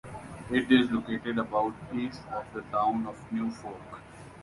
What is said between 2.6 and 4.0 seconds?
town of New Norfolk.